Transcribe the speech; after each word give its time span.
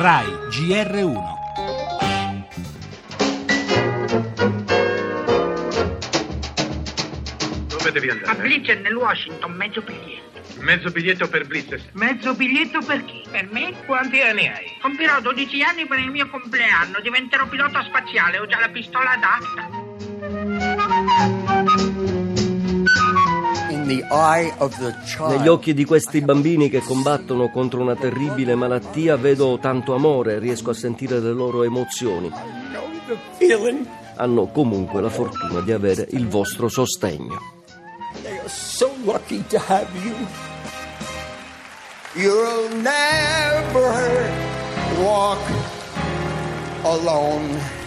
RAI 0.00 0.26
GR1 0.26 1.22
Dove 7.66 7.90
devi 7.90 8.08
A 8.08 8.12
andare? 8.12 8.38
Blitzen 8.38 8.82
nel 8.82 8.94
Washington, 8.94 9.50
mezzo 9.54 9.80
biglietto. 9.80 10.40
Mezzo 10.60 10.90
biglietto 10.92 11.28
per 11.28 11.46
Blitz. 11.48 11.82
Mezzo 11.94 12.32
biglietto 12.34 12.80
per 12.80 13.04
chi? 13.06 13.24
Per 13.28 13.48
me? 13.50 13.74
Quanti 13.86 14.20
anni 14.20 14.46
hai? 14.46 14.66
Compirò 14.80 15.20
12 15.20 15.62
anni 15.64 15.84
per 15.86 15.98
il 15.98 16.10
mio 16.10 16.30
compleanno, 16.30 17.00
diventerò 17.00 17.48
pilota 17.48 17.82
spaziale, 17.82 18.38
ho 18.38 18.46
già 18.46 18.60
la 18.60 18.68
pistola 18.68 19.10
adatta. 19.10 19.77
Negli 23.96 25.48
occhi 25.48 25.74
di 25.74 25.84
questi 25.84 26.20
bambini 26.20 26.68
che 26.68 26.80
combattono 26.80 27.50
contro 27.50 27.80
una 27.80 27.96
terribile 27.96 28.54
malattia 28.54 29.16
vedo 29.16 29.58
tanto 29.58 29.94
amore, 29.94 30.38
riesco 30.38 30.70
a 30.70 30.74
sentire 30.74 31.20
le 31.20 31.32
loro 31.32 31.62
emozioni. 31.62 32.30
Hanno 34.16 34.46
comunque 34.48 35.00
la 35.00 35.10
fortuna 35.10 35.60
di 35.60 35.72
avere 35.72 36.06
il 36.10 36.28
vostro 36.28 36.68
sostegno. 36.68 37.56
So 38.46 38.90
lucky 39.04 39.44
to 39.48 39.58
have 39.58 39.88
you. 40.04 40.14
You'll 42.14 42.68
never 42.80 44.30
walk 44.98 45.38
alone. 46.84 47.77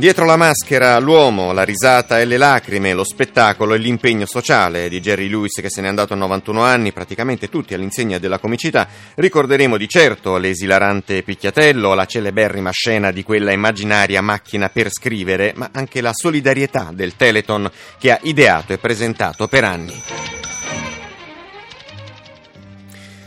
Dietro 0.00 0.24
la 0.24 0.36
maschera 0.36 0.98
l'uomo, 0.98 1.52
la 1.52 1.62
risata 1.62 2.20
e 2.20 2.24
le 2.24 2.38
lacrime, 2.38 2.94
lo 2.94 3.04
spettacolo 3.04 3.74
e 3.74 3.76
l'impegno 3.76 4.24
sociale 4.24 4.88
di 4.88 4.98
Jerry 4.98 5.28
Lewis 5.28 5.60
che 5.60 5.68
se 5.68 5.82
n'è 5.82 5.88
andato 5.88 6.14
a 6.14 6.16
91 6.16 6.62
anni, 6.62 6.90
praticamente 6.90 7.50
tutti 7.50 7.74
all'insegna 7.74 8.16
della 8.16 8.38
comicità. 8.38 8.88
Ricorderemo 9.14 9.76
di 9.76 9.86
certo 9.86 10.38
l'esilarante 10.38 11.22
picchiatello, 11.22 11.92
la 11.92 12.06
celeberrima 12.06 12.70
scena 12.70 13.10
di 13.10 13.22
quella 13.22 13.52
immaginaria 13.52 14.22
macchina 14.22 14.70
per 14.70 14.90
scrivere, 14.90 15.52
ma 15.54 15.68
anche 15.70 16.00
la 16.00 16.12
solidarietà 16.14 16.92
del 16.94 17.14
Teleton 17.14 17.70
che 17.98 18.10
ha 18.10 18.18
ideato 18.22 18.72
e 18.72 18.78
presentato 18.78 19.48
per 19.48 19.64
anni. 19.64 20.39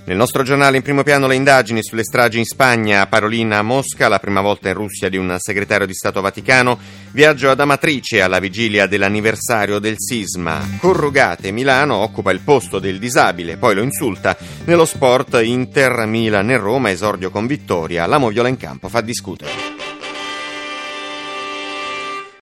Nel 0.05 0.17
nostro 0.17 0.43
giornale 0.43 0.75
in 0.75 0.83
primo 0.83 1.01
piano 1.01 1.27
le 1.27 1.35
indagini 1.35 1.81
sulle 1.81 2.03
stragi 2.03 2.37
in 2.37 2.43
Spagna, 2.43 3.07
Parolina 3.07 3.59
a 3.59 3.61
Mosca, 3.61 4.09
la 4.09 4.19
prima 4.19 4.41
volta 4.41 4.67
in 4.67 4.73
Russia 4.75 5.07
di 5.07 5.15
un 5.15 5.33
segretario 5.39 5.87
di 5.87 5.93
Stato 5.93 6.19
Vaticano, 6.19 6.77
viaggio 7.11 7.49
ad 7.49 7.61
Amatrice 7.61 8.21
alla 8.21 8.39
vigilia 8.39 8.85
dell'anniversario 8.85 9.79
del 9.79 9.95
sisma. 9.97 10.61
Corrugate 10.77 11.51
Milano 11.51 11.95
occupa 11.95 12.31
il 12.31 12.41
posto 12.41 12.79
del 12.79 12.99
disabile, 12.99 13.55
poi 13.55 13.75
lo 13.75 13.81
insulta. 13.81 14.35
Nello 14.65 14.85
sport 14.85 15.39
Inter, 15.41 16.05
Milan 16.05 16.51
e 16.51 16.57
Roma 16.57 16.91
esordio 16.91 17.29
con 17.29 17.47
vittoria, 17.47 18.05
la 18.05 18.17
moviola 18.17 18.49
in 18.49 18.57
campo 18.57 18.89
fa 18.89 18.99
discutere. 18.99 19.72